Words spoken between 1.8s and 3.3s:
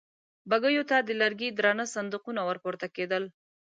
صندوقونه ور پورته کېدل.